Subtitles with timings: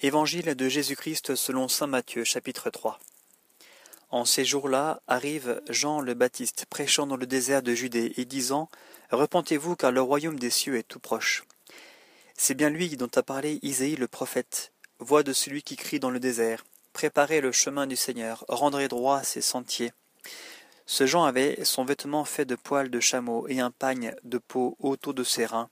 [0.00, 3.00] Évangile de Jésus-Christ selon saint Matthieu chapitre 3
[4.10, 8.68] En ces jours-là arrive Jean le Baptiste prêchant dans le désert de Judée et disant
[9.10, 11.42] Repentez-vous car le royaume des cieux est tout proche.
[12.36, 16.10] C'est bien lui dont a parlé Isaïe le prophète, voix de celui qui crie dans
[16.10, 19.90] le désert Préparez le chemin du Seigneur, rendrez droit ses sentiers.
[20.86, 24.76] Ce Jean avait son vêtement fait de poils de chameau et un pagne de peau
[24.78, 25.70] autour de ses reins.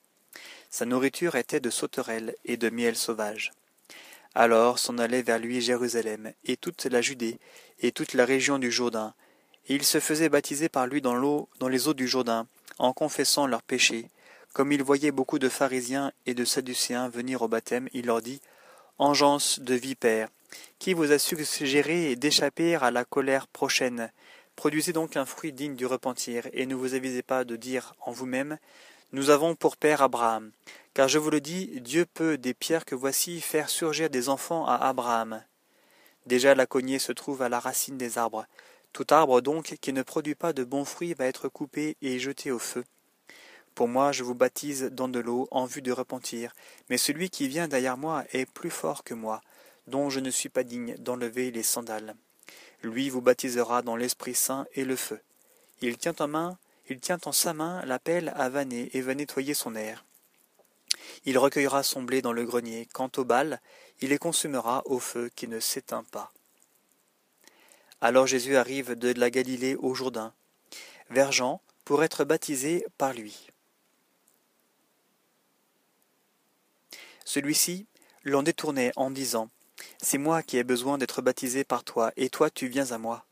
[0.69, 3.53] Sa nourriture était de sauterelles et de miel sauvage.
[4.39, 7.39] Alors s'en allait vers lui Jérusalem, et toute la Judée,
[7.81, 9.15] et toute la région du Jourdain,
[9.67, 12.47] et il se faisait baptiser par lui dans l'eau, dans les eaux du Jourdain,
[12.79, 14.11] en confessant leurs péchés.
[14.53, 18.43] Comme il voyait beaucoup de pharisiens et de sadducéens venir au baptême, il leur dit
[18.99, 20.29] Engeance de vipères,
[20.79, 24.13] qui vous a suggéré d'échapper à la colère prochaine?
[24.55, 28.13] Produisez donc un fruit digne du repentir, et ne vous avisez pas de dire en
[28.13, 28.59] vous-même
[29.13, 30.51] Nous avons pour père Abraham.
[30.93, 34.67] Car je vous le dis, Dieu peut des pierres que voici faire surgir des enfants
[34.67, 35.43] à Abraham.
[36.27, 38.47] Déjà la cognée se trouve à la racine des arbres.
[38.93, 42.51] Tout arbre donc qui ne produit pas de bons fruits va être coupé et jeté
[42.51, 42.85] au feu.
[43.77, 46.53] Pour moi je vous baptise dans de l'eau en vue de repentir,
[46.91, 49.41] mais celui qui vient derrière moi est plus fort que moi,
[49.87, 52.17] dont je ne suis pas digne d'enlever les sandales.
[52.83, 55.21] Lui vous baptisera dans l'Esprit Saint et le feu.
[55.83, 59.15] Il tient en main, il tient en sa main la pelle à vanner et va
[59.15, 60.05] nettoyer son air.
[61.25, 62.89] Il recueillera son blé dans le grenier.
[62.93, 63.61] Quant au bal,
[64.01, 66.33] il les consumera au feu qui ne s'éteint pas.
[68.01, 70.35] Alors Jésus arrive de la Galilée au Jourdain,
[71.11, 73.49] vers Jean, pour être baptisé par lui.
[77.25, 77.87] Celui-ci
[78.23, 79.51] l'en détournait en disant
[80.01, 83.25] C'est moi qui ai besoin d'être baptisé par toi, et toi tu viens à moi.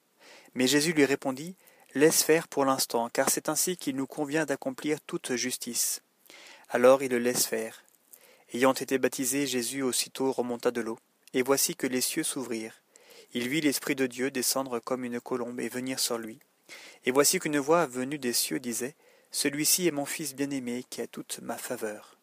[0.54, 1.56] Mais Jésus lui répondit
[1.96, 6.02] Laisse faire pour l'instant, car c'est ainsi qu'il nous convient d'accomplir toute justice.
[6.68, 7.84] Alors il le laisse faire.
[8.52, 10.98] Ayant été baptisé, Jésus aussitôt remonta de l'eau,
[11.34, 12.82] et voici que les cieux s'ouvrirent.
[13.32, 16.40] Il vit l'Esprit de Dieu descendre comme une colombe et venir sur lui.
[17.04, 18.96] Et voici qu'une voix venue des cieux disait
[19.30, 22.16] Celui-ci est mon Fils bien-aimé qui a toute ma faveur.